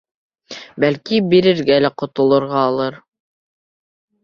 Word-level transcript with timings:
Бәлки, 0.83 1.19
бирергә 1.35 1.77
лә 1.85 1.93
ҡотолорғалыр? 2.03 3.01